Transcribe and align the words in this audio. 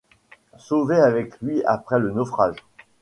Sauvé 0.57 0.95
avec 0.95 1.39
lui 1.43 1.63
après 1.63 1.99
le 1.99 2.09
naufrage? 2.09 2.55